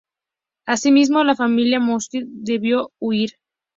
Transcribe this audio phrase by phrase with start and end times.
[0.65, 3.33] Asimismo, la familia Mostny debió huir.